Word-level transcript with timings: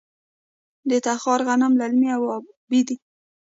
د 0.89 0.91
تخار 1.05 1.39
غنم 1.47 1.73
للمي 1.79 2.09
او 2.15 2.23
ابي 2.35 2.51
وي. 2.87 2.95